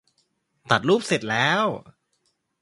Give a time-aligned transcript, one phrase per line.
[0.69, 1.65] ตัดรูปเสร็จแล้ว